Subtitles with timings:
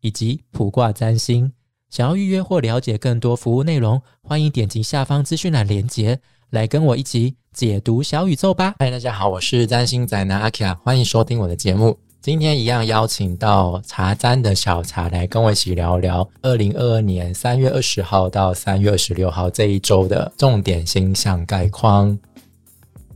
[0.00, 1.52] 以及卜卦占星。
[1.88, 8.74] 想要预约或了解更多服务内容，欢迎点击下方资讯栏连接，来跟我一起解读小宇宙吧。
[8.78, 11.98] 嗨，大家好，我是占星宅男阿基拉，欢迎收听我的节目。
[12.20, 22.16] 今天一样邀请到茶占的小茶来跟我一起聊聊二零二二年三月二十号到三月二十六号这一周的重点星象概况。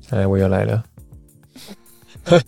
[0.09, 0.83] 哎，我又来了。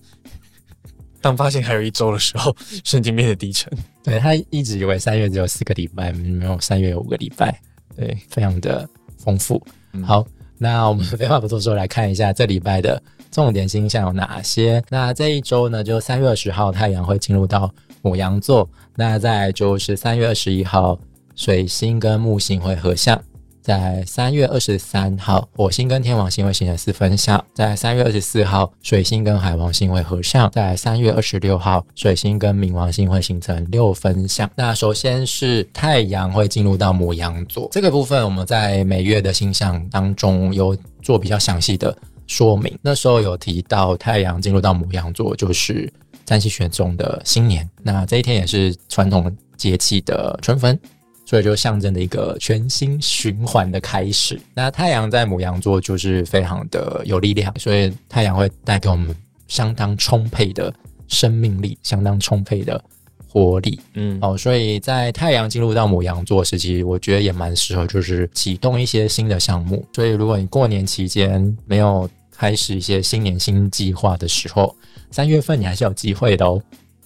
[1.20, 3.70] 当发现还有一周的时候，瞬间变得低沉。
[4.06, 7.60] 对他一直以为三月只有四个礼拜，没有三月有五个礼拜，
[7.96, 8.88] 对，非常的
[9.18, 9.60] 丰富。
[10.04, 10.24] 好，
[10.58, 14.80] 那我们废话不多说，来看一下这礼拜的重点星象有哪些。
[14.88, 17.68] 那这一周呢，就三月二十号太阳会进入到
[18.00, 20.96] 母羊座，那再就是三月二十一号
[21.34, 23.20] 水星跟木星会合相。
[23.66, 34.48] 在三月二十三号，火星跟天王星会形成四分相；在三月二十四号，水星跟海王星会合相；在三月二十六号，水星跟冥王星会形成六分相。
[34.54, 41.92] 那首先是太阳会进入到母羊座，这个部分我们在每月的星象当中有做比较详细的
[42.28, 42.72] 说明。
[42.80, 45.92] 那时候有提到太阳进入到母羊座，就是
[46.24, 47.68] 占星学中的新年。
[47.82, 50.78] 那这一天也是传统节气的春分。
[51.26, 54.40] 所以就象征着一个全新循环的开始。
[54.54, 59.14] 那太阳在母羊座就是非常的有力量，所以太阳会带给我们
[59.48, 60.72] 相当充沛的
[61.08, 62.80] 生命力，相当充沛的
[63.28, 63.80] 活力。
[63.94, 69.84] 嗯，哦，所以在太阳进入到母羊座时期，我觉得也蛮适合，就是启动一些新的项目。
[69.92, 74.76] 所以如果你过年期间没有开始一些新年新计划的时候，
[75.10, 76.62] 三月份你还是有机会的哦。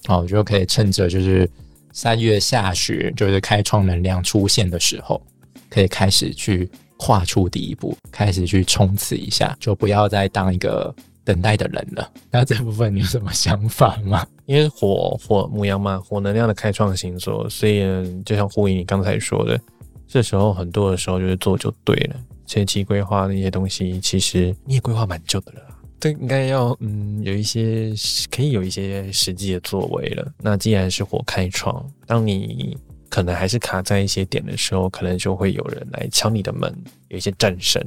[0.07, 1.49] 哦，就可以趁着就是。
[1.93, 5.21] 三月下旬就是开创能量出现的时候，
[5.69, 10.93] 可以开始去跨出第一步，开始去冲刺一下，就不要再当一个
[11.23, 12.11] 等待的人了。
[12.29, 14.25] 那这部分你有什么想法吗？
[14.45, 17.83] 因为火火母羊嘛，火能量的开创星座，所以
[18.23, 19.59] 就像呼应你刚才说的，
[20.07, 22.15] 这时候很多的时候就是做就对了，
[22.45, 25.61] 前期规划那些东西，其实你也规划蛮久的了。
[26.01, 27.93] 这应该要嗯有一些
[28.31, 30.33] 可以有一些实际的作为了。
[30.39, 32.75] 那既然是火开创，当你
[33.07, 36.75] 可能还是卡在一些点的时候，可能就会有人来敲你的门，
[37.09, 37.85] 有一些战神，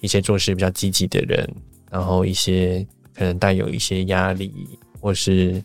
[0.00, 1.48] 一些做事比较积极的人，
[1.88, 2.84] 然后一些
[3.14, 4.52] 可能带有一些压力
[5.00, 5.62] 或是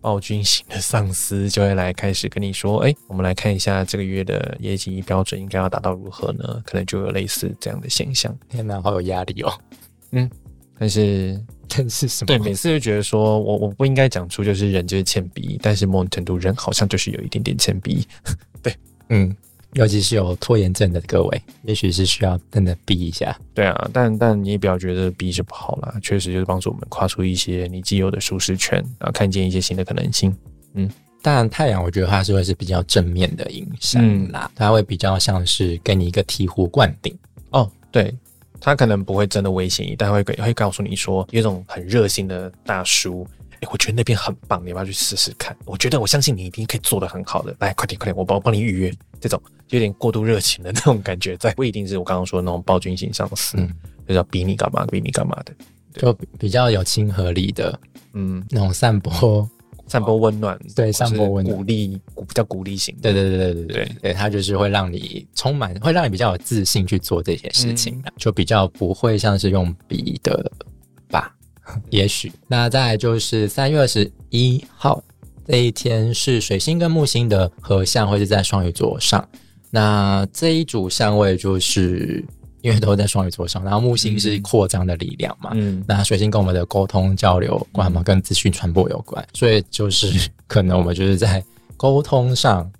[0.00, 8.36] 暴君型的上司，就会来开始跟你说：“哎，我们来看一下这个月的业绩标准应该要达到如何呢？”可能就有类似这样的现象。
[8.48, 9.52] 天哪，好有压力哦！
[10.10, 10.28] 嗯。
[10.82, 12.26] 但是，但是什么？
[12.26, 18.04] 对，每次就觉得说我我不应该讲出就是人就是欠逼，但是某种程度人好像就是有一点点欠逼。
[18.60, 18.74] 对，
[19.10, 19.32] 嗯，
[19.74, 23.38] 尤其是有拖延症的各位，也许是需要真的逼一下。
[23.54, 30.36] 对啊，但但你也不要觉得逼是不好啦，确实就是帮助我们跨出一些你既有的舒适圈，然后看见一些新的可能性。
[30.74, 30.90] 嗯，
[31.22, 37.16] 当然太阳我觉得它是会是比较正面的影响啦，它会比较像是给你一个醍醐灌顶。
[37.50, 38.12] 哦，对。
[38.62, 43.26] 他可能不会真的威胁你，但会会告诉你说，有一种很热心的大叔，
[43.60, 45.56] 哎，我觉得那边很棒，你要不要去试试看？
[45.64, 48.94] 我觉得我相信你一定可以做的很好的，来，快点快点，我帮我帮你预约。
[49.20, 49.40] 这种
[49.70, 53.56] 有点过度热情的那种感觉，在不一定是我刚刚说的那种暴君型上司，
[54.06, 55.52] 就是要逼你干嘛逼你干嘛的，
[55.94, 57.78] 就比较有亲和力的，
[58.14, 59.48] 嗯，那种散播。
[59.86, 62.96] 散播温暖，对，散播温鼓励，比较鼓励型。
[63.02, 70.50] 对对对对对对对，他就是会让你充满，会让你比较有自信去做这些事情，就比较不会像是用笔的
[71.10, 71.34] 吧？
[71.90, 72.32] 也许。
[72.48, 75.02] 那再就是三月二十一号
[75.46, 79.28] 这一天是水星跟木星的合相，会是在双鱼座上。
[79.70, 82.24] 那这一组相位就是。
[82.62, 91.44] 因为都在双鱼座上，然后木星是扩张的力量嘛，嗯，那水星跟我们的沟通交流有关嘛，跟资讯传播有关，所以就是可能我们就是在
[91.76, 92.70] 沟通上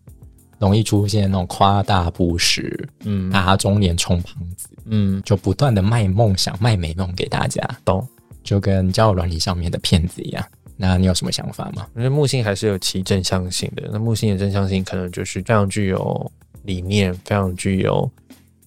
[0.58, 8.06] 容易出现那种夸大不实，嗯，打肿脸充胖子，嗯，就不断的卖梦想、卖美梦给大家，懂？
[8.44, 10.44] 就跟交友软体上面的骗子一样。
[10.76, 11.86] 那你有什么想法吗？
[11.96, 16.32] 因为木星还是有其正向性的，那木星的正向性可能就是非常具有
[16.62, 18.08] 理念，非常具有。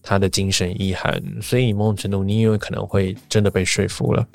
[0.08, 4.26] 他的精神意涵，所以某种程度你也有可能会真的被说服了。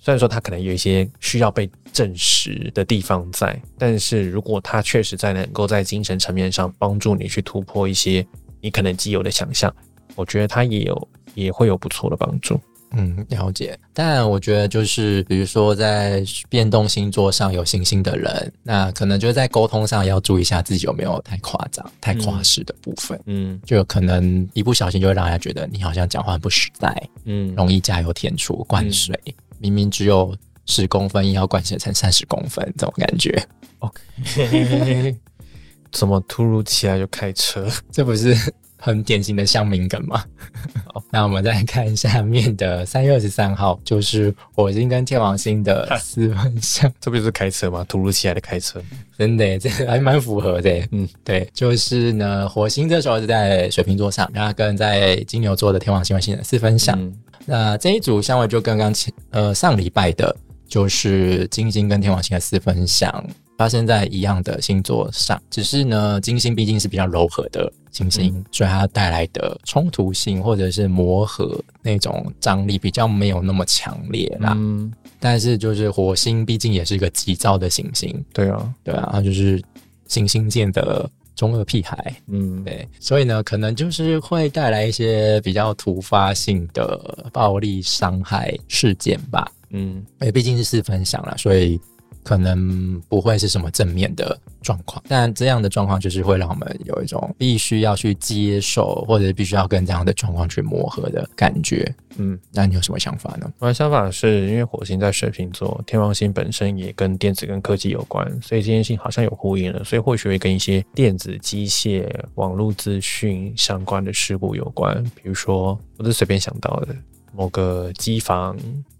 [0.00, 8.26] 虽然说他可能有一些需要被证实的地方在，但是如果他确实在能够在精神层面上帮助你去突破一些
[8.60, 9.72] 你可能既有的想象，
[10.16, 12.60] 我觉得他也有也会有不错的帮助。
[12.96, 13.78] 嗯，了解。
[13.92, 23.20] 但我觉得就是，比如说在变动星座上有星星的人，那可能就是在沟通上要注意一下自己有没有太夸张、太夸饰的部分。
[23.26, 29.18] 嗯，就可能一不小心就会让人家觉得你好像讲话不实在，嗯，容易加油添醋、灌水。
[29.58, 30.36] 明明只有
[30.66, 33.46] 十公分，硬要灌写成三十公分，这种感觉。
[33.78, 35.16] OK，
[35.92, 37.68] 怎么突如其来就开车？
[37.92, 38.34] 这不是
[38.84, 40.24] 很典型的乡民梗嘛？
[41.12, 46.92] 那我们再看下面的三月二十三号，就是火星跟天王星的四分相。
[47.00, 47.84] 这不就是开车吗？
[47.88, 48.82] 突如其来的开车，
[49.16, 50.84] 真的，这个还蛮符合的。
[50.90, 56.98] 嗯，对，就是呢，火星这时候是在水瓶座上，然后跟在金牛座的天王星星的四分相。
[57.46, 60.34] 那这一组相位就跟刚前呃上礼拜的，
[60.66, 63.24] 就是金星跟天王星的四分相
[63.58, 74.52] 发生在一样的星座上，只是呢金星毕竟是比较柔和的行星，所以它带来的冲突性或者是磨合那种张力比较没有那么强烈啦。
[74.56, 79.62] 嗯，但是就是火星毕竟也是一个急躁的行星，对啊，对啊，就是
[80.06, 81.08] 行星间的。
[81.34, 91.80] 中二屁孩，嗯，对，所以呢，可能就是会带来一些比较突发性的暴力伤害事件吧，嗯，因为毕竟是四分享了，所以。
[92.22, 101.92] 可能不会是什么正面的状况，但这样的状况就是会让我们有一种必须要去接受，或者必须要跟这样的状况去磨合的感觉。
[102.16, 103.50] 嗯，那你有什么想法呢？
[103.58, 115.02] 我的想法是因为火星在水瓶座，天王星本身也跟电子跟科技有关，所以这件事情好像有呼应了，所以或许会跟一些电子、机械、网络资讯相关的事故有关。
[115.14, 116.94] 比如说，我是随便想到的
[117.34, 118.56] 某个机房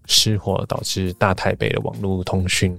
[0.07, 2.77] 失火，导致大台北的网络通讯。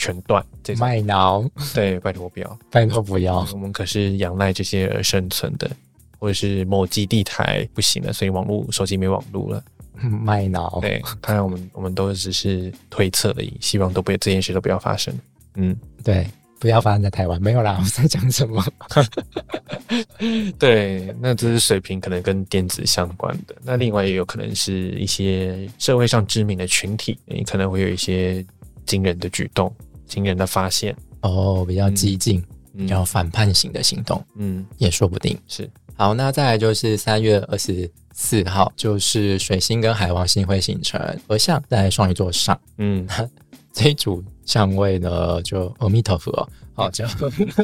[0.00, 0.42] 全断，
[0.78, 1.44] 卖脑，
[1.74, 5.70] 对，拜托不要，拜托不要，我们可是仰赖这些而生存的，
[6.18, 9.62] 或者是某基地台不行了，所以网络手机没网络了，
[10.00, 15.14] 卖脑，对，当然我们我们都只是推测而已，希望都不这件事都不要发生，
[15.56, 16.26] 嗯，对，
[16.58, 18.64] 不要发生在台湾，没有啦， 我在讲什么？
[20.58, 28.42] 对，那这是水平可能跟电子相关的，那另外也有可能是一些社会上知名的群体，你可能会有一些
[28.86, 29.70] 惊人的举动。
[30.10, 32.44] 惊人的发现哦，比较激进、
[32.76, 35.70] 比较反叛型的行动，嗯，也说不定是。
[35.94, 42.58] 好，那再来就是三月二十四号，就是水星跟海王星会形成合相，在双鱼座上。
[42.78, 43.06] 嗯，
[43.72, 47.04] 这一组相位呢，就阿弥陀佛，好，就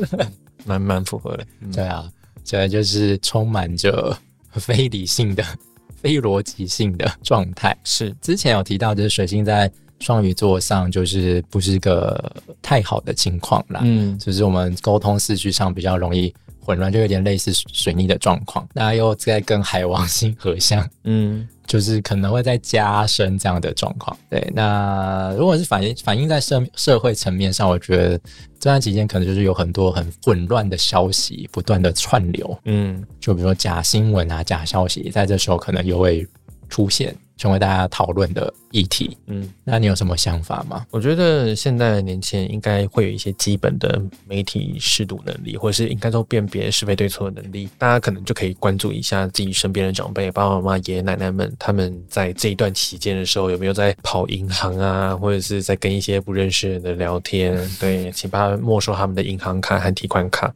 [0.64, 1.46] 蛮蛮符合的。
[1.72, 2.08] 对啊，
[2.44, 4.16] 现在就是充满着
[4.52, 5.42] 非理性的、
[6.00, 7.76] 非逻辑性的状态。
[7.84, 9.70] 是，之前有提到，就是水星在。
[10.00, 18.68] 双鱼座上就是不是个太好的情况啦，嗯，就是我们沟通思绪上比较容易混乱，就有点类似水逆的状况。
[18.74, 24.16] 那又在跟海王星合相，嗯，就是可能会在加深这样的状况。
[24.28, 28.18] 对，那如果是反映反映在社社会层面上，我觉得
[28.58, 36.26] 这段期间可能就是有很多很混乱的消息不断的串流，嗯，就比如说假新闻啊、假消息，在这时候可能又会
[36.68, 37.14] 出现。
[37.38, 40.86] 成为大家讨论的议题，嗯，那你有什么想法吗？
[40.90, 47.68] 我觉得现在的年轻人应该会有一些基本的媒体识读能力，或者是应该说辨别是非对错的能力。
[47.76, 57.54] 大家可能就可以关注一下自己身边的长辈、爸爸妈妈、爷爷奶奶们，他们在这一段期间的时候有没有在跑银行啊，或者是在跟一些不认识人的聊天？
[57.78, 60.50] 对，请把他没收他们的银行卡和提款卡。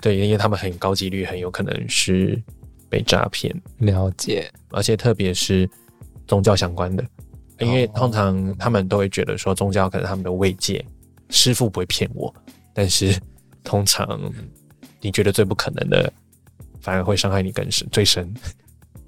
[0.00, 2.40] 对，因为他们很高几率很有可能是
[2.90, 3.54] 被诈骗。
[3.78, 5.66] 了解，而且特别是。
[6.26, 7.04] 宗教相关的，
[7.58, 10.86] 因为通常他们都会觉得说宗教可能他们的慰藉，
[11.28, 12.32] 师傅不会骗我，
[12.72, 13.18] 但是
[13.64, 14.32] 通常
[15.00, 16.12] 你觉得最不可能的，
[16.80, 18.32] 反而会伤害你更深、最深。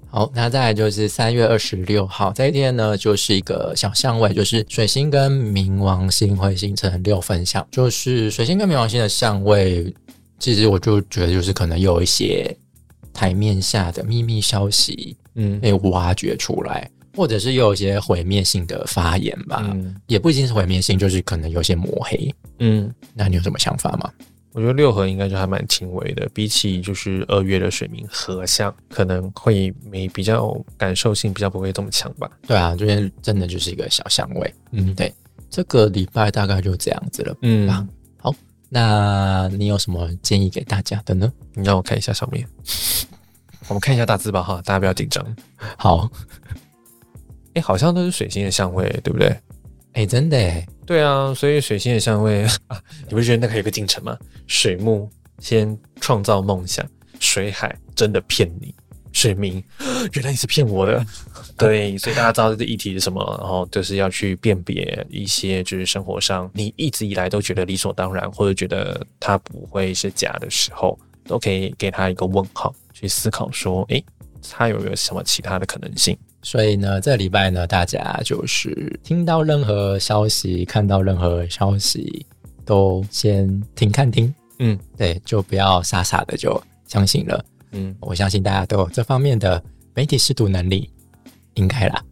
[0.09, 9.95] 好，那再来就是三月二十六号这一天呢，就是一个小相位，就是水星跟冥王星会形成六分相，就是水星跟冥王星的相位，
[10.39, 12.53] 其实我就觉得就是可能有一些
[13.13, 16.89] 台面下的秘密消息，嗯，被挖掘出来。
[17.15, 19.63] 或者是又有一些毁灭性的发言吧，
[20.07, 22.33] 也不一定是毁灭性，就是可能有些抹黑。
[22.57, 24.11] 嗯，那你有什么想法吗？
[24.51, 32.27] 我觉得六合应该就还蛮轻微的，比起就是二月的水明合相，可能会没比较感受性比较不会这么强吧。
[32.47, 34.51] 对啊，这边真的就是一个小相位。
[34.71, 35.13] 嗯，对，
[35.51, 37.35] 这个礼拜大概就这样子了。
[37.43, 37.85] 嗯，好，
[38.73, 41.31] 那你有什么建议给大家的呢？
[41.53, 42.47] 你让我看一下上面，
[43.67, 45.23] 我们看一下大字吧哈，大家不要紧张。
[45.77, 46.09] 好。
[47.53, 49.39] 哎，好像都是水星的相位，对不对？
[49.91, 52.47] 哎，真的哎，对啊，所以水星的相位，
[53.07, 54.17] 你不觉得那个有个进程吗？
[54.47, 56.83] 水木先创造梦想，
[57.19, 58.73] 水海真的骗你，
[59.13, 59.63] 水明
[60.13, 61.05] 原来你是骗我的。
[61.57, 74.03] 对，所以大家知道这个议题是什么，然后就是要去辨别一些，就是生活上你一直以来都觉得理所当然，或者觉得它不会是假的时候，都可以给他一个问号，去思考说，诶，
[74.49, 76.17] 它有没有什么其他的可能性？
[76.41, 82.25] 所以呢，这礼拜呢，大家就是听到任何消息，看到任何消息，
[82.65, 89.61] 都先停看听，嗯，对，就不要傻傻的就相信了，嗯，我相信大家都有这方面的
[89.93, 90.89] 媒体识读能力。
[91.55, 92.03] 应该啦。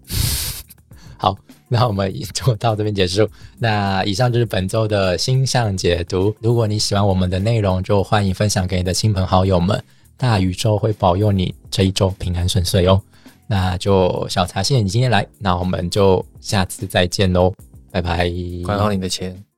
[1.18, 1.36] 好，
[1.68, 3.28] 那我们就到这边结束。
[3.58, 6.36] 那以上就是本周的星象解读。
[6.40, 9.84] 如果你喜欢我们的内容，就欢迎分享给你的亲朋好友们。
[10.18, 13.02] 大宇宙会保佑你这一周平安顺遂哦。
[13.48, 17.52] 那就小茶谢谢你今天来，那我们就下次再见喽，
[17.90, 18.32] 拜拜。
[18.64, 19.51] 管好你的钱。